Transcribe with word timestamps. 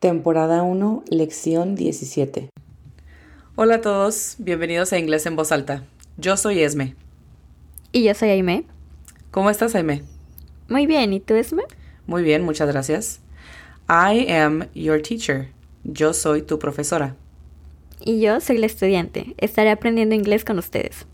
Temporada 0.00 0.62
1, 0.62 1.02
lección 1.10 1.74
17. 1.74 2.50
Hola 3.56 3.74
a 3.74 3.80
todos, 3.80 4.36
bienvenidos 4.38 4.92
a 4.92 4.98
Inglés 5.00 5.26
en 5.26 5.34
Voz 5.34 5.50
Alta. 5.50 5.82
Yo 6.16 6.36
soy 6.36 6.62
Esme. 6.62 6.94
Y 7.90 8.04
yo 8.04 8.14
soy 8.14 8.28
Aime. 8.28 8.64
¿Cómo 9.32 9.50
estás, 9.50 9.74
Aime? 9.74 10.04
Muy 10.68 10.86
bien, 10.86 11.12
¿y 11.12 11.18
tú, 11.18 11.34
Esme? 11.34 11.64
Muy 12.06 12.22
bien, 12.22 12.44
muchas 12.44 12.68
gracias. 12.68 13.18
I 13.88 14.30
am 14.30 14.68
your 14.72 15.02
teacher. 15.02 15.48
Yo 15.82 16.14
soy 16.14 16.42
tu 16.42 16.60
profesora. 16.60 17.16
Y 17.98 18.20
yo 18.20 18.40
soy 18.40 18.58
la 18.58 18.66
estudiante. 18.66 19.34
Estaré 19.38 19.72
aprendiendo 19.72 20.14
inglés 20.14 20.44
con 20.44 20.60
ustedes. 20.60 21.06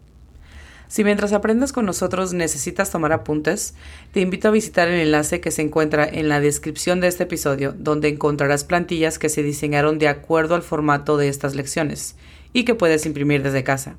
Si 0.95 1.03
mientras 1.03 1.33
aprendes 1.33 1.73
con 1.73 1.87
nosotros 1.87 2.35
necesitas 2.35 2.93
tomar 2.93 3.13
apuntes, 3.13 3.75
te 4.13 4.21
invito 4.21 4.47
a 4.47 4.53
visitar 4.53 4.87
el 4.87 5.01
enlace 5.01 5.41
que 5.41 5.51
se 5.51 5.61
encuentra 5.61 6.07
en 6.07 6.29
la 6.29 6.39
descripción 6.39 7.01
de 7.01 7.09
este 7.09 7.25
episodio, 7.25 7.75
donde 7.77 8.07
encontrarás 8.07 8.63
plantillas 8.63 9.19
que 9.19 9.29
se 9.29 9.43
diseñaron 9.43 9.99
de 9.99 10.07
acuerdo 10.07 10.55
al 10.55 10.63
formato 10.63 11.17
de 11.17 11.27
estas 11.27 11.57
lecciones 11.57 12.15
y 12.53 12.65
que 12.65 12.77
puedes 12.77 13.07
imprimir 13.07 13.43
desde 13.43 13.65
casa. 13.65 13.97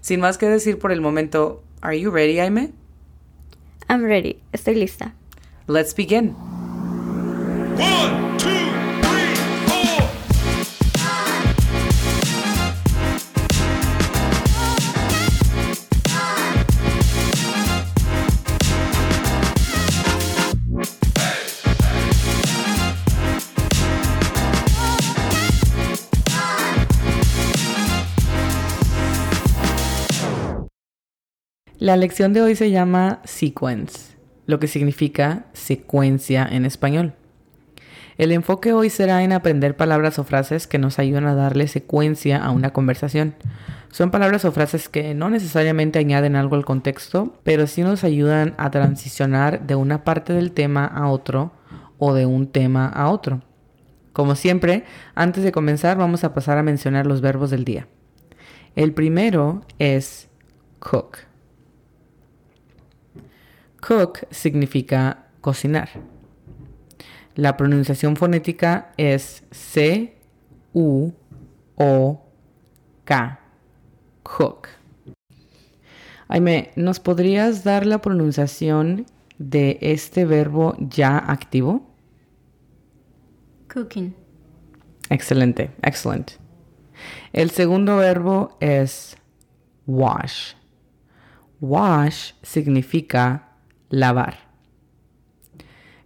Sin 0.00 0.18
más 0.18 0.36
que 0.36 0.48
decir 0.48 0.76
por 0.80 0.90
el 0.90 1.00
momento, 1.00 1.62
¿Are 1.82 2.00
you 2.00 2.10
ready, 2.10 2.40
Aime? 2.40 2.72
I'm 3.88 4.02
ready. 4.02 4.40
Estoy 4.50 4.74
lista. 4.74 5.14
Let's 5.68 5.94
begin. 5.94 6.34
One, 7.78 8.33
La 31.84 31.98
lección 31.98 32.32
de 32.32 32.40
hoy 32.40 32.56
se 32.56 32.70
llama 32.70 33.20
sequence, 33.24 34.16
lo 34.46 34.58
que 34.58 34.68
significa 34.68 35.44
secuencia 35.52 36.48
en 36.50 36.64
español. 36.64 37.12
El 38.16 38.32
enfoque 38.32 38.72
hoy 38.72 38.88
será 38.88 39.22
en 39.22 39.32
aprender 39.32 39.76
palabras 39.76 40.18
o 40.18 40.24
frases 40.24 40.66
que 40.66 40.78
nos 40.78 40.98
ayudan 40.98 41.26
a 41.26 41.34
darle 41.34 41.68
secuencia 41.68 42.42
a 42.42 42.52
una 42.52 42.72
conversación. 42.72 43.34
Son 43.90 44.10
palabras 44.10 44.46
o 44.46 44.52
frases 44.52 44.88
que 44.88 45.12
no 45.12 45.28
necesariamente 45.28 45.98
añaden 45.98 46.36
algo 46.36 46.56
al 46.56 46.64
contexto, 46.64 47.38
pero 47.42 47.66
sí 47.66 47.82
nos 47.82 48.02
ayudan 48.02 48.54
a 48.56 48.70
transicionar 48.70 49.66
de 49.66 49.74
una 49.74 50.04
parte 50.04 50.32
del 50.32 50.52
tema 50.52 50.86
a 50.86 51.08
otro 51.08 51.52
o 51.98 52.14
de 52.14 52.24
un 52.24 52.46
tema 52.46 52.86
a 52.86 53.10
otro. 53.10 53.42
Como 54.14 54.36
siempre, 54.36 54.84
antes 55.14 55.44
de 55.44 55.52
comenzar 55.52 55.98
vamos 55.98 56.24
a 56.24 56.32
pasar 56.32 56.56
a 56.56 56.62
mencionar 56.62 57.06
los 57.06 57.20
verbos 57.20 57.50
del 57.50 57.66
día. 57.66 57.88
El 58.74 58.94
primero 58.94 59.66
es 59.78 60.30
cook. 60.78 61.33
Cook 63.86 64.26
significa 64.30 65.26
cocinar. 65.42 65.90
La 67.34 67.58
pronunciación 67.58 68.16
fonética 68.16 68.92
es 68.96 69.44
C 69.50 70.16
U 70.72 71.12
O 71.74 72.24
K. 73.04 73.40
Cook. 74.22 74.68
Aime, 76.28 76.70
¿nos 76.76 76.98
podrías 76.98 77.62
dar 77.62 77.84
la 77.84 78.00
pronunciación 78.00 79.04
de 79.36 79.76
este 79.82 80.24
verbo 80.24 80.74
ya 80.78 81.18
activo? 81.18 81.94
Cooking. 83.70 84.16
Excelente, 85.10 85.72
excellent. 85.82 86.30
El 87.34 87.50
segundo 87.50 87.98
verbo 87.98 88.56
es 88.60 89.18
wash. 89.86 90.54
Wash 91.60 92.32
significa 92.42 93.43
lavar. 93.94 94.38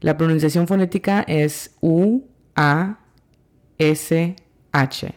La 0.01 0.17
pronunciación 0.17 0.69
fonética 0.69 1.25
es 1.27 1.77
U 1.81 2.23
A 2.55 2.99
S 3.79 4.37
H. 4.73 5.15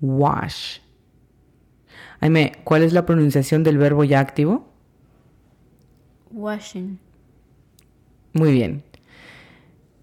Wash. 0.00 0.78
Aime, 2.20 2.52
¿cuál 2.64 2.82
es 2.82 2.92
la 2.92 3.06
pronunciación 3.06 3.62
del 3.62 3.78
verbo 3.78 4.02
ya 4.04 4.20
activo? 4.20 4.72
Washing. 6.30 6.98
Muy 8.32 8.52
bien. 8.52 8.82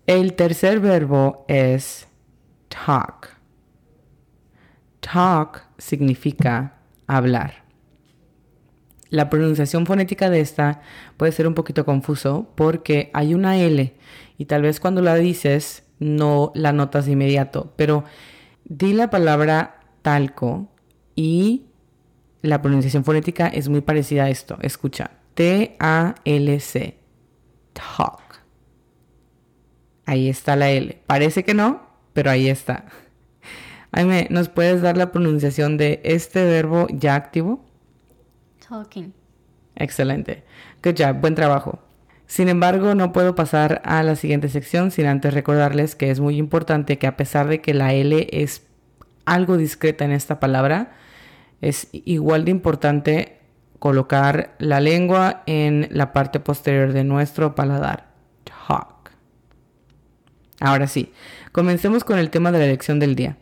El 0.05 0.33
tercer 0.33 0.79
verbo 0.79 1.45
es 1.47 2.07
talk. 2.69 3.29
Talk 4.99 5.65
significa 5.77 6.77
hablar. 7.07 7.62
La 9.13 9.29
pronunciación 9.29 9.85
fonética 9.85 10.31
de 10.31 10.39
esta 10.39 10.81
puede 11.17 11.31
ser 11.31 11.45
un 11.47 11.53
poquito 11.53 11.85
confuso 11.85 12.49
porque 12.55 13.11
hay 13.13 13.35
una 13.35 13.59
L 13.59 13.93
y 14.39 14.45
tal 14.45 14.63
vez 14.63 14.79
cuando 14.79 15.03
la 15.03 15.13
dices 15.13 15.83
no 15.99 16.51
la 16.55 16.73
notas 16.73 17.05
de 17.05 17.11
inmediato, 17.11 17.73
pero 17.75 18.05
di 18.65 18.91
la 18.91 19.11
palabra 19.11 19.81
talco 20.01 20.67
y 21.13 21.65
la 22.41 22.63
pronunciación 22.63 23.03
fonética 23.03 23.45
es 23.49 23.69
muy 23.69 23.81
parecida 23.81 24.23
a 24.23 24.29
esto. 24.31 24.57
Escucha, 24.63 25.11
T-A-L-C, 25.35 26.97
talk. 27.73 28.41
Ahí 30.07 30.27
está 30.27 30.55
la 30.55 30.71
L. 30.71 31.03
Parece 31.05 31.43
que 31.43 31.53
no, 31.53 31.87
pero 32.13 32.31
ahí 32.31 32.49
está. 32.49 32.85
Aime, 33.91 34.25
¿nos 34.31 34.49
puedes 34.49 34.81
dar 34.81 34.97
la 34.97 35.11
pronunciación 35.11 35.77
de 35.77 36.01
este 36.03 36.43
verbo 36.45 36.87
ya 36.89 37.13
activo? 37.13 37.63
Talking. 38.67 39.13
Excelente. 39.75 40.43
Good 40.83 40.95
job, 40.97 41.19
buen 41.19 41.35
trabajo. 41.35 41.79
Sin 42.25 42.47
embargo, 42.47 42.95
no 42.95 43.11
puedo 43.11 43.35
pasar 43.35 43.81
a 43.85 44.01
la 44.03 44.15
siguiente 44.15 44.49
sección 44.49 44.91
sin 44.91 45.05
antes 45.05 45.33
recordarles 45.33 45.95
que 45.95 46.09
es 46.09 46.19
muy 46.19 46.37
importante 46.37 46.97
que 46.97 47.07
a 47.07 47.17
pesar 47.17 47.47
de 47.47 47.61
que 47.61 47.73
la 47.73 47.93
L 47.93 48.27
es 48.31 48.63
algo 49.25 49.57
discreta 49.57 50.05
en 50.05 50.11
esta 50.11 50.39
palabra, 50.39 50.93
es 51.61 51.89
igual 51.91 52.45
de 52.45 52.51
importante 52.51 53.39
colocar 53.79 54.55
la 54.59 54.79
lengua 54.79 55.43
en 55.45 55.87
la 55.91 56.13
parte 56.13 56.39
posterior 56.39 56.93
de 56.93 57.03
nuestro 57.03 57.55
paladar. 57.55 58.13
Talk. 58.45 59.11
Ahora 60.59 60.87
sí, 60.87 61.11
comencemos 61.51 62.03
con 62.03 62.17
el 62.17 62.29
tema 62.29 62.51
de 62.51 62.59
la 62.59 62.67
lección 62.67 62.99
del 62.99 63.15
día. 63.15 63.37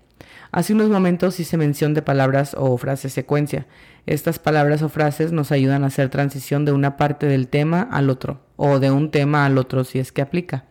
Hace 0.51 0.73
unos 0.73 0.89
momentos 0.89 1.39
hice 1.39 1.55
mención 1.55 1.93
de 1.93 2.01
palabras 2.01 2.55
o 2.57 2.75
frases 2.77 3.13
secuencia. 3.13 3.67
Estas 4.05 4.37
palabras 4.37 4.81
o 4.81 4.89
frases 4.89 5.31
nos 5.31 5.53
ayudan 5.53 5.83
a 5.83 5.87
hacer 5.87 6.09
transición 6.09 6.65
de 6.65 6.73
una 6.73 6.97
parte 6.97 7.25
del 7.25 7.47
tema 7.47 7.87
al 7.89 8.09
otro, 8.09 8.41
o 8.57 8.79
de 8.79 8.91
un 8.91 9.11
tema 9.11 9.45
al 9.45 9.57
otro 9.57 9.85
si 9.85 9.99
es 9.99 10.11
que 10.11 10.21
aplica. 10.21 10.65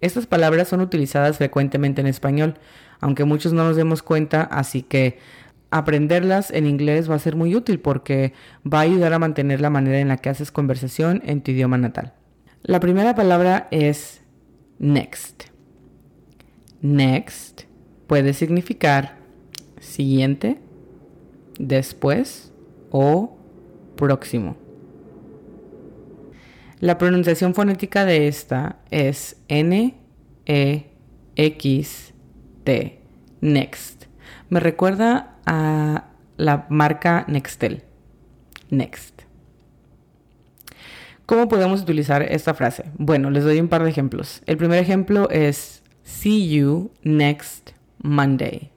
Estas 0.00 0.26
palabras 0.26 0.68
son 0.68 0.80
utilizadas 0.80 1.36
frecuentemente 1.36 2.00
en 2.00 2.06
español, 2.06 2.54
aunque 3.00 3.24
muchos 3.24 3.52
no 3.52 3.64
nos 3.64 3.76
demos 3.76 4.02
cuenta, 4.02 4.42
así 4.42 4.80
que 4.80 5.18
aprenderlas 5.70 6.50
en 6.50 6.66
inglés 6.66 7.10
va 7.10 7.16
a 7.16 7.18
ser 7.18 7.36
muy 7.36 7.54
útil 7.54 7.80
porque 7.80 8.32
va 8.66 8.78
a 8.78 8.82
ayudar 8.82 9.12
a 9.12 9.18
mantener 9.18 9.60
la 9.60 9.68
manera 9.68 9.98
en 9.98 10.08
la 10.08 10.16
que 10.16 10.30
haces 10.30 10.50
conversación 10.50 11.20
en 11.26 11.42
tu 11.42 11.50
idioma 11.50 11.76
natal. 11.76 12.14
La 12.62 12.80
primera 12.80 13.14
palabra 13.14 13.68
es 13.70 14.22
next. 14.78 15.44
Next 16.80 17.64
puede 18.06 18.32
significar 18.32 19.17
siguiente, 19.98 20.60
después 21.58 22.52
o 22.92 23.36
próximo. 23.96 24.56
La 26.78 26.98
pronunciación 26.98 27.52
fonética 27.52 28.04
de 28.04 28.28
esta 28.28 28.78
es 28.92 29.42
N 29.48 29.96
E 30.46 30.84
X 31.34 32.14
T. 32.62 33.02
Next. 33.40 34.04
Me 34.50 34.60
recuerda 34.60 35.36
a 35.46 36.12
la 36.36 36.68
marca 36.70 37.24
Nextel. 37.26 37.82
Next. 38.70 39.22
¿Cómo 41.26 41.48
podemos 41.48 41.82
utilizar 41.82 42.22
esta 42.22 42.54
frase? 42.54 42.84
Bueno, 42.98 43.30
les 43.30 43.42
doy 43.42 43.58
un 43.58 43.66
par 43.66 43.82
de 43.82 43.90
ejemplos. 43.90 44.42
El 44.46 44.58
primer 44.58 44.78
ejemplo 44.78 45.28
es 45.30 45.82
See 46.04 46.48
you 46.48 46.92
next 47.02 47.72
Monday. 47.98 48.70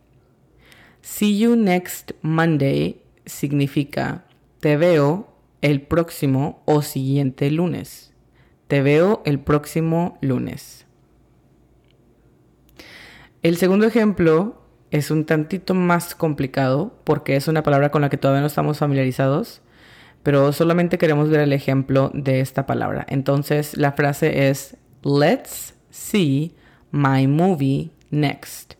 See 1.02 1.40
you 1.40 1.56
next 1.56 2.12
Monday 2.22 3.02
significa 3.26 4.26
te 4.60 4.78
veo 4.78 5.28
el 5.62 5.82
próximo 5.82 6.62
o 6.66 6.82
siguiente 6.84 7.50
lunes. 7.50 8.14
Te 8.68 8.82
veo 8.82 9.22
el 9.26 9.40
próximo 9.40 10.18
lunes. 10.22 10.86
El 13.42 13.58
segundo 13.58 13.88
ejemplo 13.88 14.62
es 14.92 15.10
un 15.10 15.26
tantito 15.26 15.74
más 15.74 16.14
complicado 16.14 16.94
porque 17.04 17.36
es 17.36 17.48
una 17.48 17.64
palabra 17.64 17.90
con 17.90 18.02
la 18.02 18.10
que 18.10 18.18
todavía 18.18 18.42
no 18.42 18.48
estamos 18.48 18.78
familiarizados, 18.78 19.62
pero 20.22 20.54
solamente 20.54 21.00
queremos 21.00 21.30
ver 21.30 21.40
el 21.40 21.54
ejemplo 21.54 22.12
de 22.14 22.42
esta 22.42 22.68
palabra. 22.68 23.08
Entonces 23.10 23.76
la 23.76 23.94
frase 23.94 24.50
es 24.50 24.78
Let's 25.04 25.74
see 25.90 26.56
my 26.92 27.26
movie 27.26 27.90
next. 28.12 28.76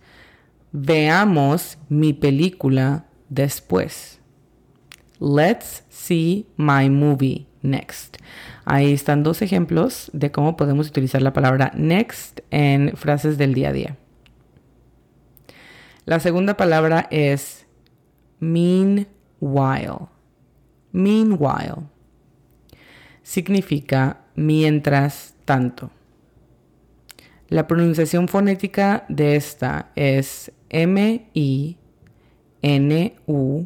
Veamos 0.72 1.78
mi 1.90 2.14
película 2.14 3.06
después. 3.30 4.20
Let's 5.20 5.84
see 5.90 6.48
my 6.58 6.90
movie 6.90 7.48
next. 7.62 8.18
Ahí 8.66 8.94
están 8.94 9.24
dos 9.24 9.42
ejemplos 9.42 10.10
de 10.14 10.32
cómo 10.32 10.58
podemos 10.58 10.88
utilizar 10.88 11.22
la 11.22 11.34
palabra 11.34 11.72
next 11.76 12.40
en 12.52 12.96
frases 12.96 13.38
del 13.38 13.54
día 13.54 13.70
a 13.70 13.74
día. 13.74 13.98
La 16.06 16.20
segunda 16.20 16.58
palabra 16.58 17.08
es 17.12 17.66
meanwhile. 18.40 20.08
Meanwhile 20.92 21.84
significa 23.24 24.22
mientras 24.36 25.36
tanto. 25.46 25.92
La 27.52 27.68
pronunciación 27.68 28.30
fonética 28.30 29.04
de 29.10 29.36
esta 29.36 29.92
es 29.98 30.54
M 30.70 31.28
I 31.34 31.78
N 32.62 33.16
U 33.28 33.66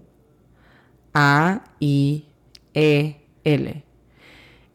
A 1.13 1.63
I 1.79 2.25
E 2.73 3.17
L. 3.43 3.83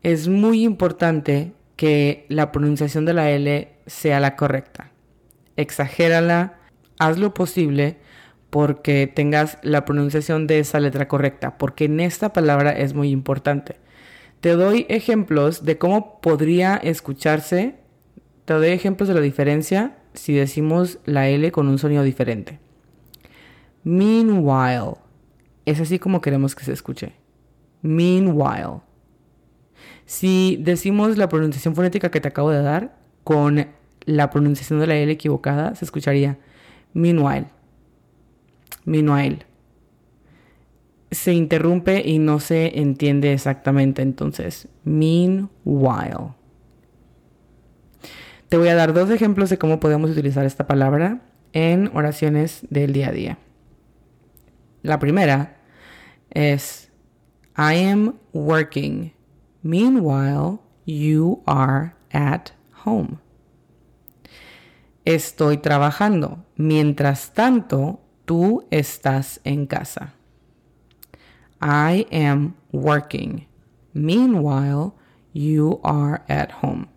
Es 0.04 0.28
muy 0.28 0.62
importante 0.62 1.54
que 1.74 2.24
la 2.28 2.52
pronunciación 2.52 3.04
de 3.04 3.14
la 3.14 3.32
L 3.32 3.72
sea 3.84 4.20
la 4.20 4.36
correcta. 4.36 4.92
Exagérala, 5.56 6.60
haz 7.00 7.18
lo 7.18 7.34
posible 7.34 7.96
porque 8.48 9.08
tengas 9.12 9.58
la 9.62 9.84
pronunciación 9.84 10.46
de 10.46 10.60
esa 10.60 10.78
letra 10.78 11.08
correcta, 11.08 11.58
porque 11.58 11.86
en 11.86 11.98
esta 11.98 12.32
palabra 12.32 12.70
es 12.70 12.94
muy 12.94 13.10
importante. 13.10 13.74
Te 14.40 14.50
doy 14.50 14.86
ejemplos 14.88 15.64
de 15.64 15.78
cómo 15.78 16.20
podría 16.20 16.76
escucharse, 16.76 17.79
te 18.44 18.54
doy 18.54 18.68
ejemplos 18.68 19.08
de 19.08 19.14
la 19.14 19.20
diferencia 19.20 19.96
si 20.14 20.34
decimos 20.34 20.98
la 21.04 21.28
L 21.28 21.50
con 21.52 21.68
un 21.68 21.78
sonido 21.78 22.02
diferente. 22.02 22.58
Meanwhile, 23.84 24.94
es 25.64 25.80
así 25.80 25.98
como 25.98 26.20
queremos 26.20 26.54
que 26.54 26.64
se 26.64 26.72
escuche. 26.72 27.14
Meanwhile. 27.82 28.80
Si 30.04 30.58
decimos 30.60 31.16
la 31.16 31.28
pronunciación 31.28 31.74
fonética 31.74 32.10
que 32.10 32.20
te 32.20 32.28
acabo 32.28 32.50
de 32.50 32.62
dar 32.62 32.98
con 33.24 33.68
la 34.04 34.30
pronunciación 34.30 34.80
de 34.80 34.86
la 34.86 34.96
L 34.96 35.12
equivocada, 35.12 35.74
se 35.74 35.84
escucharía 35.84 36.38
meanwhile. 36.92 37.46
Meanwhile. 38.84 39.46
Se 41.10 41.32
interrumpe 41.32 42.02
y 42.04 42.18
no 42.18 42.40
se 42.40 42.80
entiende 42.80 43.32
exactamente, 43.32 44.02
entonces, 44.02 44.68
meanwhile. 44.84 46.34
Te 48.50 48.56
voy 48.56 48.66
a 48.66 48.74
dar 48.74 48.92
dos 48.92 49.08
ejemplos 49.10 49.48
de 49.48 49.58
cómo 49.58 49.78
podemos 49.78 50.10
utilizar 50.10 50.44
esta 50.44 50.66
palabra 50.66 51.20
en 51.52 51.88
oraciones 51.94 52.66
del 52.68 52.92
día 52.92 53.10
a 53.10 53.12
día. 53.12 53.38
La 54.82 54.98
primera 54.98 55.60
es 56.30 56.90
I 57.56 57.84
am 57.84 58.16
working. 58.32 59.12
Meanwhile, 59.62 60.58
you 60.84 61.44
are 61.46 61.94
at 62.10 62.50
home. 62.84 63.18
Estoy 65.04 65.58
trabajando. 65.58 66.44
Mientras 66.56 67.32
tanto, 67.32 68.00
tú 68.24 68.66
estás 68.72 69.40
en 69.44 69.66
casa. 69.66 70.14
I 71.62 72.04
am 72.10 72.56
working. 72.72 73.46
Meanwhile, 73.92 74.90
you 75.32 75.78
are 75.84 76.22
at 76.26 76.50
home. 76.60 76.88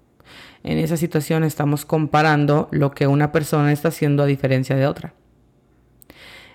En 0.64 0.78
esa 0.78 0.96
situación 0.96 1.44
estamos 1.44 1.86
comparando 1.86 2.70
lo 2.72 2.92
que 2.92 3.06
una 3.06 3.32
persona 3.32 3.72
está 3.74 3.90
haciendo 3.90 4.24
a 4.24 4.28
diferencia 4.28 4.76
de 4.76 4.88
otra. 4.88 5.14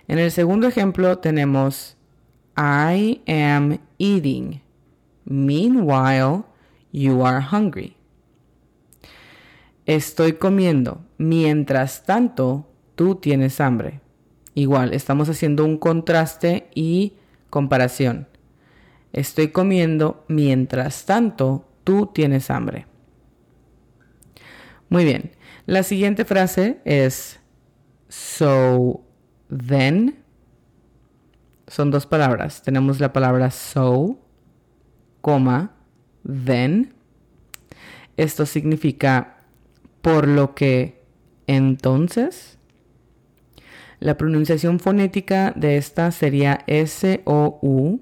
En 0.09 0.19
el 0.19 0.31
segundo 0.31 0.67
ejemplo 0.67 1.19
tenemos 1.19 1.97
I 2.57 3.21
am 3.29 3.79
eating. 3.99 4.63
Meanwhile, 5.27 6.45
you 6.91 7.25
are 7.25 7.45
hungry. 7.53 7.95
Estoy 9.85 10.33
comiendo. 10.33 11.03
Mientras 11.19 12.03
tanto, 12.05 12.67
tú 12.95 13.15
tienes 13.15 13.61
hambre. 13.61 14.01
Igual, 14.55 14.93
estamos 14.93 15.29
haciendo 15.29 15.65
un 15.65 15.79
contraste 15.79 16.69
y 16.75 17.13
comparación. 17.49 18.27
Estoy 19.13 19.49
comiendo. 19.49 20.25
Mientras 20.27 21.05
tanto, 21.05 21.65
tú 21.85 22.11
tienes 22.13 22.51
hambre. 22.51 22.88
Muy 24.89 25.05
bien. 25.05 25.33
La 25.67 25.83
siguiente 25.83 26.25
frase 26.25 26.81
es 26.85 27.41
so 28.09 29.05
then. 29.49 30.25
Son 31.67 31.91
dos 31.91 32.07
palabras. 32.07 32.63
Tenemos 32.63 33.01
la 33.01 33.13
palabra 33.13 33.51
so, 33.51 34.19
coma, 35.21 35.77
then. 36.25 36.95
Esto 38.17 38.47
significa 38.47 39.45
por 40.01 40.27
lo 40.27 40.55
que 40.55 41.05
entonces. 41.47 42.59
La 44.01 44.17
pronunciación 44.17 44.79
fonética 44.79 45.53
de 45.57 45.77
esta 45.77 46.13
sería 46.13 46.61
S-O-U 46.67 48.01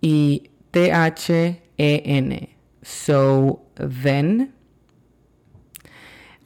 y 0.00 0.50
T-H-E-N. 0.72 2.56
So 2.82 3.65
then. 3.76 4.52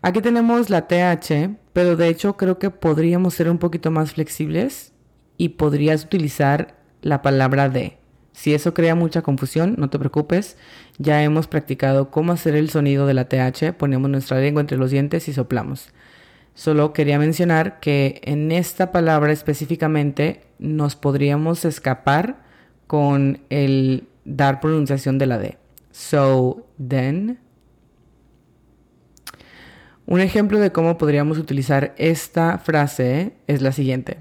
Aquí 0.02 0.22
tenemos 0.22 0.70
la 0.70 0.88
TH, 0.88 1.56
pero 1.72 1.96
de 1.96 2.08
hecho 2.08 2.36
creo 2.36 2.58
que 2.58 2.70
podríamos 2.70 3.34
ser 3.34 3.50
un 3.50 3.58
poquito 3.58 3.90
más 3.90 4.12
flexibles 4.12 4.92
y 5.36 5.50
podrías 5.50 6.04
utilizar 6.04 6.76
la 7.02 7.22
palabra 7.22 7.68
de. 7.68 7.98
Si 8.32 8.54
eso 8.54 8.72
crea 8.72 8.94
mucha 8.94 9.22
confusión, 9.22 9.74
no 9.76 9.90
te 9.90 9.98
preocupes. 9.98 10.56
Ya 10.98 11.22
hemos 11.22 11.46
practicado 11.46 12.10
cómo 12.10 12.32
hacer 12.32 12.54
el 12.54 12.70
sonido 12.70 13.06
de 13.06 13.14
la 13.14 13.28
TH. 13.28 13.74
Ponemos 13.76 14.10
nuestra 14.10 14.38
lengua 14.38 14.60
entre 14.60 14.78
los 14.78 14.90
dientes 14.90 15.28
y 15.28 15.32
soplamos. 15.32 15.90
Solo 16.54 16.92
quería 16.92 17.18
mencionar 17.18 17.80
que 17.80 18.20
en 18.24 18.52
esta 18.52 18.92
palabra 18.92 19.32
específicamente 19.32 20.42
nos 20.58 20.96
podríamos 20.96 21.64
escapar 21.64 22.42
con 22.86 23.40
el 23.50 24.08
dar 24.24 24.60
pronunciación 24.60 25.18
de 25.18 25.26
la 25.26 25.38
D. 25.38 25.58
So, 25.90 26.66
then. 26.78 27.38
Un 30.06 30.20
ejemplo 30.20 30.58
de 30.58 30.72
cómo 30.72 30.98
podríamos 30.98 31.38
utilizar 31.38 31.94
esta 31.96 32.58
frase 32.58 33.34
es 33.46 33.62
la 33.62 33.72
siguiente. 33.72 34.18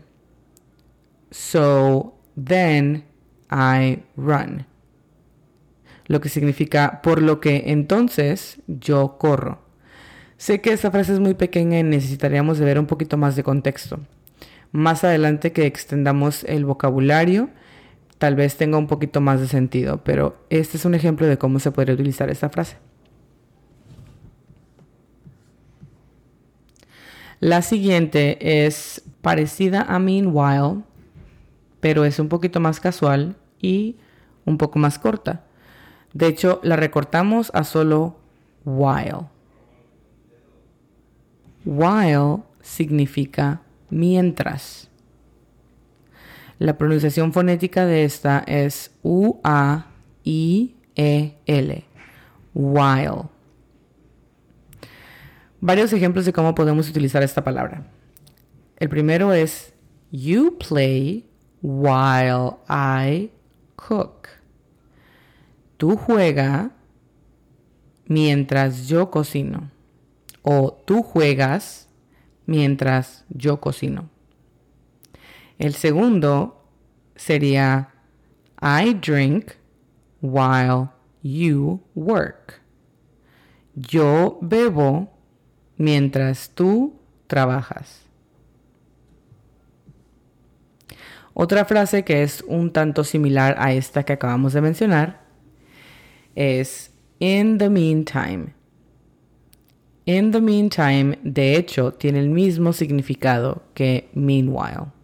So, 1.31 2.19
then 2.35 3.05
I 3.51 4.03
run. 4.15 4.65
Lo 6.05 6.21
que 6.21 6.29
significa 6.29 7.01
por 7.01 7.21
lo 7.21 7.39
que 7.39 7.65
entonces 7.67 8.59
yo 8.67 9.17
corro. 9.17 9.61
Sé 10.37 10.61
que 10.61 10.71
esta 10.71 10.89
frase 10.89 11.13
es 11.13 11.19
muy 11.19 11.33
pequeña 11.33 11.79
y 11.79 11.83
necesitaríamos 11.83 12.59
ver 12.59 12.79
un 12.79 12.85
poquito 12.85 13.17
más 13.17 13.35
de 13.35 13.43
contexto. 13.43 13.99
Más 14.71 15.03
adelante 15.03 15.51
que 15.51 15.65
extendamos 15.65 16.43
el 16.45 16.65
vocabulario, 16.65 17.49
tal 18.19 18.35
vez 18.35 18.57
tenga 18.57 18.77
un 18.77 18.87
poquito 18.87 19.21
más 19.21 19.39
de 19.39 19.47
sentido, 19.47 20.03
pero 20.03 20.37
este 20.49 20.77
es 20.77 20.85
un 20.85 20.93
ejemplo 20.93 21.25
de 21.25 21.37
cómo 21.37 21.59
se 21.59 21.71
podría 21.71 21.95
utilizar 21.95 22.29
esta 22.29 22.49
frase. 22.49 22.77
La 27.39 27.61
siguiente 27.61 28.65
es 28.65 29.01
parecida 29.21 29.83
a 29.83 29.97
meanwhile, 29.97 30.83
pero 31.79 32.03
es 32.03 32.19
un 32.19 32.27
poquito 32.27 32.59
más 32.59 32.81
casual 32.81 33.37
y 33.61 33.95
un 34.45 34.57
poco 34.57 34.77
más 34.77 34.99
corta. 34.99 35.45
De 36.13 36.27
hecho, 36.27 36.59
la 36.63 36.75
recortamos 36.75 37.49
a 37.53 37.63
solo 37.63 38.17
while. 38.65 39.27
While 41.63 42.43
significa 42.61 43.61
mientras. 43.89 44.88
La 46.59 46.77
pronunciación 46.77 47.31
fonética 47.31 47.85
de 47.85 48.03
esta 48.03 48.39
es 48.45 48.91
U-A-I-E-L. 49.01 49.85
While. 52.53 53.21
Varios 55.61 55.93
ejemplos 55.93 56.25
de 56.25 56.33
cómo 56.33 56.53
podemos 56.55 56.89
utilizar 56.89 57.23
esta 57.23 57.45
palabra. 57.45 57.87
El 58.75 58.89
primero 58.89 59.31
es 59.31 59.73
You 60.11 60.57
play 60.57 61.25
while 61.61 62.57
I 62.67 63.31
cook. 63.77 64.27
Tú 65.77 65.95
juega 65.95 66.71
mientras 68.05 68.89
yo 68.89 69.09
cocino. 69.09 69.71
O 70.41 70.73
tú 70.73 71.03
juegas 71.03 71.87
mientras 72.45 73.23
yo 73.29 73.61
cocino. 73.61 74.09
El 75.59 75.73
segundo 75.75 76.65
sería 77.17 77.89
I 78.61 78.93
drink 78.93 79.55
while 80.21 80.89
you 81.21 81.81
work. 81.95 82.61
Yo 83.75 84.39
bebo 84.41 85.11
mientras 85.77 86.49
tú 86.55 86.97
trabajas. 87.27 88.05
Otra 91.33 91.65
frase 91.65 92.03
que 92.03 92.23
es 92.23 92.41
un 92.47 92.71
tanto 92.71 93.03
similar 93.03 93.55
a 93.59 93.73
esta 93.73 94.03
que 94.03 94.13
acabamos 94.13 94.53
de 94.53 94.61
mencionar 94.61 95.25
es 96.35 96.91
in 97.19 97.57
the 97.57 97.69
meantime. 97.69 98.53
In 100.05 100.31
the 100.31 100.41
meantime, 100.41 101.19
de 101.21 101.55
hecho, 101.55 101.93
tiene 101.93 102.19
el 102.19 102.29
mismo 102.29 102.71
significado 102.71 103.63
que 103.73 104.09
meanwhile. 104.13 104.98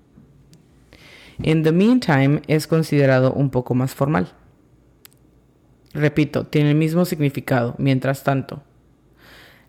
In 1.41 1.63
the 1.63 1.71
meantime 1.71 2.41
es 2.47 2.67
considerado 2.67 3.33
un 3.33 3.49
poco 3.49 3.73
más 3.73 3.93
formal. 3.93 4.33
Repito, 5.93 6.45
tiene 6.45 6.71
el 6.71 6.75
mismo 6.75 7.05
significado, 7.05 7.75
mientras 7.77 8.23
tanto. 8.23 8.63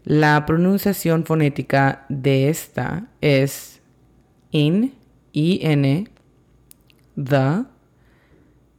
La 0.04 0.44
pronunciación 0.46 1.24
fonética 1.24 2.04
de 2.08 2.48
esta 2.48 3.08
es 3.20 3.80
in, 4.50 4.94
in, 5.32 6.08
the, 7.16 7.64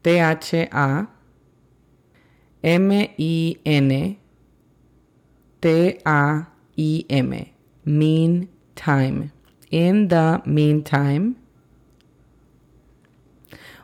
tha, 0.01 1.09
m-i-n, 2.61 4.19
t-a-i-m, 5.59 7.53
meantime. 7.85 9.31
In 9.69 10.07
the 10.07 10.41
meantime. 10.45 11.35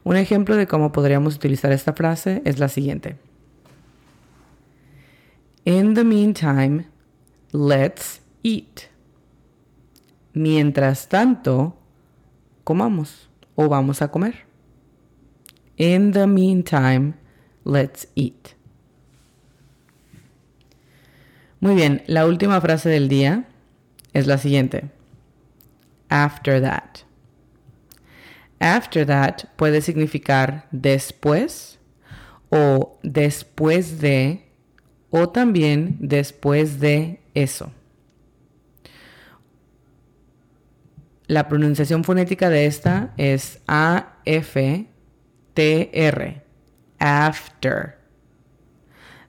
Un 0.03 0.17
ejemplo 0.17 0.55
de 0.55 0.67
cómo 0.67 0.91
podríamos 0.91 1.35
utilizar 1.35 1.71
esta 1.71 1.93
frase 1.93 2.41
es 2.45 2.59
la 2.59 2.67
siguiente. 2.67 3.17
In 5.65 5.93
the 5.93 6.03
meantime, 6.03 6.87
let's 7.53 8.21
eat. 8.43 8.81
Mientras 10.33 11.07
tanto, 11.07 11.77
comamos 12.63 13.29
o 13.55 13.69
vamos 13.69 14.01
a 14.01 14.09
comer. 14.09 14.45
In 15.77 16.11
the 16.11 16.27
meantime, 16.27 17.13
let's 17.63 18.07
eat. 18.15 18.49
Muy 21.61 21.75
bien, 21.75 22.03
la 22.07 22.25
última 22.25 22.59
frase 22.59 22.89
del 22.89 23.07
día 23.07 23.45
es 24.11 24.27
la 24.27 24.37
siguiente. 24.37 24.89
After 26.09 26.61
that. 26.61 27.05
After 28.63 29.05
that 29.05 29.43
puede 29.57 29.81
significar 29.81 30.69
después 30.71 31.79
o 32.49 32.97
después 33.03 33.99
de 33.99 34.45
o 35.09 35.27
también 35.27 35.97
después 35.99 36.79
de 36.79 37.19
eso. 37.33 37.73
La 41.27 41.49
pronunciación 41.49 42.05
fonética 42.05 42.49
de 42.49 42.65
esta 42.65 43.13
es 43.17 43.59
A-F-T-R. 43.67 44.85
After. 46.99 47.97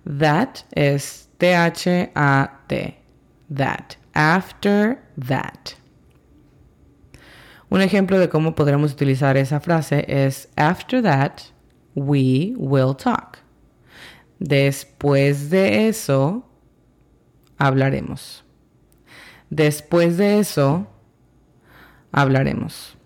That 0.05 0.59
es 0.71 1.29
T-H-A-T. 1.39 2.99
That. 3.53 3.97
After 4.15 5.03
that. 5.27 5.84
Un 7.75 7.81
ejemplo 7.81 8.21
de 8.21 8.29
cómo 8.29 8.55
podremos 8.55 8.93
utilizar 8.93 9.37
esa 9.37 9.59
frase 9.59 10.05
es 10.07 10.49
After 10.55 11.03
that, 11.03 11.41
we 11.97 12.53
will 12.57 12.95
talk. 12.97 13.39
Después 14.39 15.51
de 15.51 15.89
eso, 15.89 16.49
hablaremos. 17.59 18.45
Después 19.51 20.17
de 20.19 20.39
eso, 20.39 20.87
hablaremos. 22.13 22.97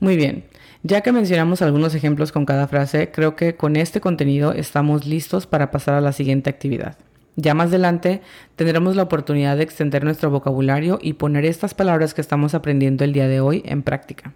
Muy 0.00 0.16
bien, 0.16 0.46
ya 0.82 1.02
que 1.02 1.12
mencionamos 1.12 1.60
algunos 1.60 1.94
ejemplos 1.94 2.32
con 2.32 2.46
cada 2.46 2.66
frase, 2.66 3.10
creo 3.10 3.36
que 3.36 3.56
con 3.56 3.76
este 3.76 4.00
contenido 4.00 4.54
estamos 4.54 5.04
listos 5.04 5.46
para 5.46 5.70
pasar 5.70 5.96
a 5.96 6.00
la 6.00 6.12
siguiente 6.12 6.48
actividad. 6.48 6.96
Ya 7.36 7.54
más 7.54 7.68
adelante 7.68 8.22
tendremos 8.56 8.96
la 8.96 9.02
oportunidad 9.02 9.56
de 9.56 9.64
extender 9.64 10.04
nuestro 10.04 10.30
vocabulario 10.30 10.98
y 11.02 11.14
poner 11.14 11.44
estas 11.44 11.74
palabras 11.74 12.14
que 12.14 12.20
estamos 12.20 12.54
aprendiendo 12.54 13.04
el 13.04 13.12
día 13.12 13.26
de 13.26 13.40
hoy 13.40 13.62
en 13.64 13.82
práctica. 13.82 14.32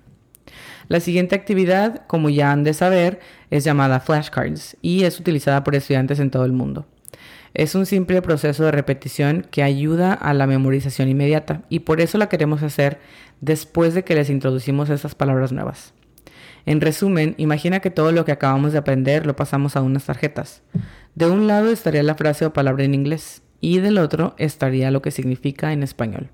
La 0.88 1.00
siguiente 1.00 1.36
actividad, 1.36 2.06
como 2.06 2.30
ya 2.30 2.50
han 2.50 2.64
de 2.64 2.74
saber, 2.74 3.20
es 3.50 3.62
llamada 3.62 4.00
flashcards 4.00 4.76
y 4.80 5.04
es 5.04 5.20
utilizada 5.20 5.62
por 5.62 5.74
estudiantes 5.74 6.18
en 6.18 6.30
todo 6.30 6.44
el 6.44 6.52
mundo. 6.52 6.86
Es 7.54 7.74
un 7.74 7.86
simple 7.86 8.22
proceso 8.22 8.64
de 8.64 8.72
repetición 8.72 9.46
que 9.50 9.62
ayuda 9.62 10.12
a 10.12 10.34
la 10.34 10.46
memorización 10.46 11.08
inmediata 11.08 11.62
y 11.68 11.80
por 11.80 12.00
eso 12.00 12.18
la 12.18 12.28
queremos 12.28 12.62
hacer 12.62 12.98
después 13.40 13.94
de 13.94 14.04
que 14.04 14.14
les 14.14 14.30
introducimos 14.30 14.90
estas 14.90 15.14
palabras 15.14 15.52
nuevas. 15.52 15.92
En 16.68 16.82
resumen, 16.82 17.34
imagina 17.38 17.80
que 17.80 17.88
todo 17.88 18.12
lo 18.12 18.26
que 18.26 18.32
acabamos 18.32 18.72
de 18.72 18.78
aprender 18.78 19.24
lo 19.24 19.34
pasamos 19.34 19.74
a 19.74 19.80
unas 19.80 20.04
tarjetas. 20.04 20.60
De 21.14 21.24
un 21.24 21.46
lado 21.46 21.70
estaría 21.70 22.02
la 22.02 22.14
frase 22.14 22.44
o 22.44 22.52
palabra 22.52 22.84
en 22.84 22.92
inglés 22.92 23.40
y 23.62 23.78
del 23.78 23.96
otro 23.96 24.34
estaría 24.36 24.90
lo 24.90 25.00
que 25.00 25.10
significa 25.10 25.72
en 25.72 25.82
español. 25.82 26.28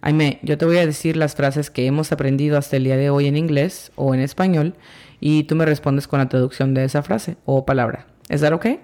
Aime, 0.00 0.38
yo 0.42 0.58
te 0.58 0.64
voy 0.64 0.76
a 0.76 0.86
decir 0.86 1.16
las 1.16 1.34
frases 1.34 1.70
que 1.70 1.86
hemos 1.86 2.12
aprendido 2.12 2.56
hasta 2.56 2.76
el 2.76 2.84
día 2.84 2.96
de 2.96 3.10
hoy 3.10 3.26
en 3.26 3.36
inglés 3.36 3.90
o 3.96 4.14
en 4.14 4.20
español 4.20 4.76
y 5.18 5.42
tú 5.42 5.56
me 5.56 5.66
respondes 5.66 6.06
con 6.06 6.20
la 6.20 6.28
traducción 6.28 6.72
de 6.72 6.84
esa 6.84 7.02
frase 7.02 7.36
o 7.44 7.66
palabra. 7.66 8.06
¿Es 8.28 8.42
that 8.42 8.52
okay? 8.52 8.78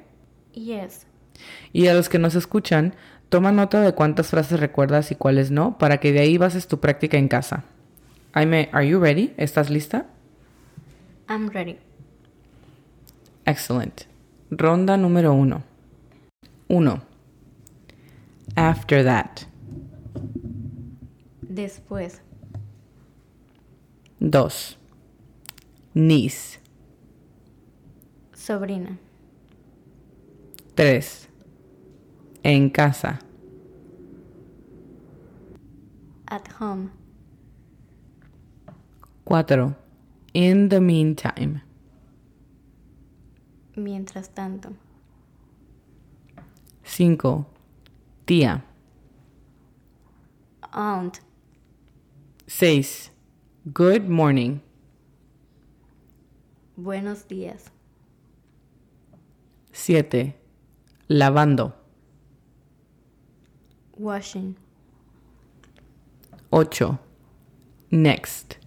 Yes. 0.55 1.07
Y 1.73 1.87
a 1.87 1.95
los 1.95 2.09
que 2.09 2.19
nos 2.19 2.35
escuchan, 2.35 2.97
toma 3.29 3.53
nota 3.53 3.81
de 3.81 3.95
cuántas 3.95 4.27
frases 4.27 4.59
recuerdas 4.59 5.13
y 5.13 5.15
cuáles 5.15 5.53
no, 5.53 5.79
para 5.79 5.99
que 5.99 6.11
de 6.11 6.19
ahí 6.19 6.37
bases 6.37 6.67
tu 6.67 6.81
práctica 6.81 7.17
en 7.17 7.29
casa. 7.29 7.63
Aime, 8.33 8.71
are 8.73 8.89
you 8.89 8.99
ready? 8.99 9.35
¿Estás 9.37 9.71
lista? 9.71 10.07
I'm 11.29 11.49
ready. 11.49 11.79
Excellent. 13.47 14.07
Ronda 14.51 14.97
número 14.97 15.33
uno. 15.33 15.63
Uno. 16.69 17.01
After 18.57 19.03
that. 19.05 19.47
Después. 21.43 22.21
Dos. 24.21 24.77
Niece. 25.95 26.59
Sobrina. 28.33 28.99
Tres. 30.75 31.29
En 32.43 32.71
casa. 32.71 33.19
At 36.29 36.49
home. 36.61 36.91
Cuatro. 39.25 39.75
In 40.35 40.69
the 40.69 40.81
meantime. 40.81 41.63
Mientras 43.77 44.29
tanto. 44.35 44.75
Cinco. 46.83 47.47
Tía. 48.27 48.65
Aunt. 50.73 51.21
Seis. 52.49 53.11
Good 53.73 54.09
morning. 54.09 54.61
Buenos 56.77 57.29
días. 57.29 57.71
Siete. 59.73 60.35
Lavando. 61.09 61.75
Washing. 63.97 64.57
Ocho. 66.51 66.99
Next. 67.93 68.64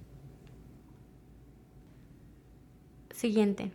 Siguiente. 3.18 3.72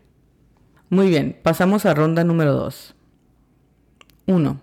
Muy 0.88 1.08
bien, 1.08 1.36
pasamos 1.42 1.84
a 1.84 1.94
ronda 1.94 2.22
número 2.22 2.52
dos. 2.54 2.94
Uno. 4.28 4.60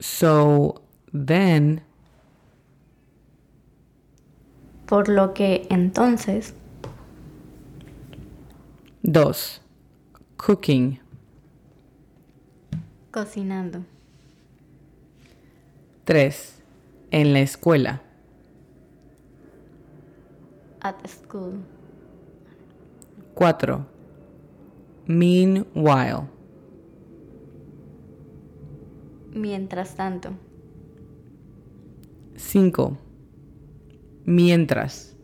So 0.00 0.82
then. 1.12 1.80
Por 4.84 5.08
lo 5.08 5.32
que 5.32 5.66
entonces. 5.70 6.52
Dos. 9.02 9.62
Cooking. 10.36 11.00
Cocinando. 13.10 13.82
Tres. 16.04 16.60
En 17.10 17.32
la 17.32 17.40
escuela. 17.40 18.02
At 20.82 20.96
school. 21.06 21.64
Cuatro. 23.38 23.86
Meanwhile. 25.06 26.26
Mientras 29.32 29.94
tanto. 29.94 30.30
Cinco. 32.34 32.98
Mientras. 34.24 35.14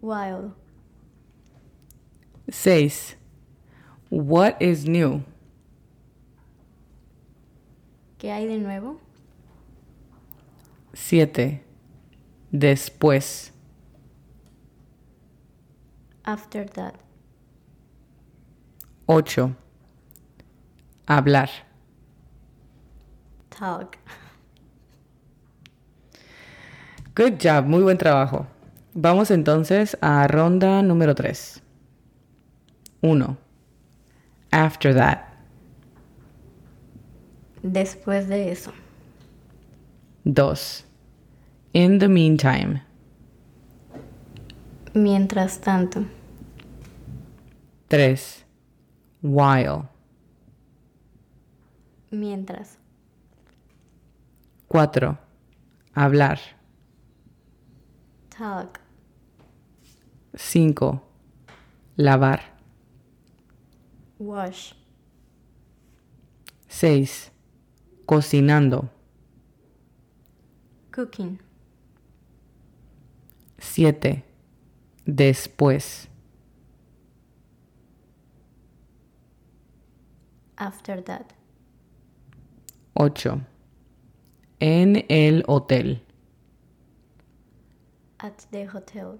While. 0.00 0.50
Seis. 2.48 3.16
What 4.08 4.60
is 4.60 4.84
new? 4.88 5.22
¿Qué 8.18 8.32
hay 8.32 8.48
de 8.48 8.58
nuevo? 8.58 8.98
7. 10.92 11.62
Después. 12.50 13.52
After 16.30 16.64
that. 16.74 16.94
8. 19.08 19.52
Hablar. 21.08 21.50
Talk. 23.50 23.98
Good 27.16 27.40
job, 27.40 27.66
muy 27.66 27.82
buen 27.82 27.98
trabajo. 27.98 28.46
Vamos 28.94 29.32
entonces 29.32 29.96
a 30.00 30.28
ronda 30.28 30.82
número 30.82 31.16
3. 31.16 31.60
1. 33.00 33.36
After 34.52 34.94
that. 34.94 35.34
Después 37.64 38.28
de 38.28 38.52
eso. 38.52 38.72
2. 40.26 40.84
In 41.72 41.98
the 41.98 42.06
meantime. 42.08 42.82
Mientras 44.94 45.60
tanto. 45.60 46.04
3. 47.90 48.44
While. 49.20 49.88
Mientras. 52.12 52.78
4. 54.68 55.18
Hablar. 55.96 56.38
Talk. 58.28 58.78
5. 60.36 61.00
Lavar. 61.96 62.42
Wash. 64.20 64.72
6. 66.68 67.32
Cocinando. 68.06 68.88
Cooking. 70.92 71.40
7. 73.58 74.22
Después. 75.04 76.06
After 80.60 81.02
that. 81.04 81.32
8. 82.94 83.40
En 84.60 85.06
el 85.08 85.42
hotel. 85.48 86.02
At 88.18 88.42
the 88.50 88.66
hotel. 88.66 89.18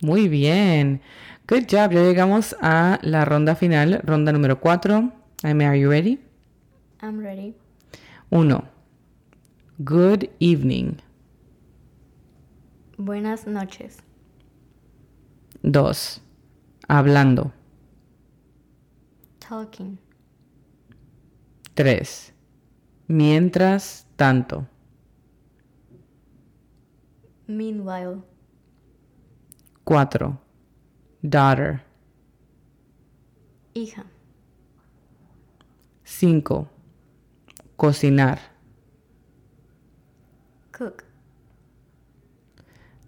Muy 0.00 0.28
bien. 0.28 1.00
Good 1.48 1.66
job. 1.68 1.90
Ya 1.90 2.02
llegamos 2.02 2.54
a 2.62 3.00
la 3.02 3.24
ronda 3.24 3.56
final, 3.56 4.00
ronda 4.04 4.30
número 4.32 4.60
4. 4.60 5.10
Aime, 5.42 5.66
are 5.66 5.76
you 5.76 5.90
ready? 5.90 6.20
I'm 7.02 7.18
ready. 7.18 7.54
1. 8.30 8.62
Good 9.82 10.30
evening. 10.38 11.00
Buenas 12.96 13.48
noches. 13.48 13.98
2. 15.62 16.20
Hablando. 16.88 17.50
Talking. 19.40 19.98
3. 21.74 22.32
Mientras 23.08 24.06
tanto. 24.16 24.66
Meanwhile. 27.46 28.22
4. 29.84 30.38
Daughter. 31.22 31.82
Hija. 33.74 34.06
5. 36.04 36.68
Cocinar. 37.76 38.38
Cook. 40.70 41.04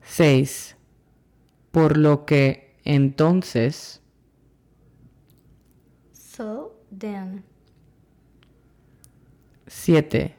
6. 0.02 0.76
Por 1.70 1.96
lo 1.96 2.26
que 2.26 2.78
entonces. 2.84 4.02
So 6.12 6.80
then. 6.90 7.44
7. 9.66 10.34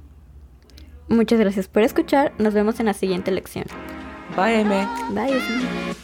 Muchas 1.09 1.39
gracias 1.39 1.67
por 1.67 1.83
escuchar. 1.83 2.31
Nos 2.39 2.53
vemos 2.53 2.79
en 2.79 2.85
la 2.85 2.93
siguiente 2.93 3.31
lección. 3.31 3.65
Bye, 4.35 4.59
Aime. 4.59 4.87
Bye. 5.13 5.37
Esme. 5.37 6.00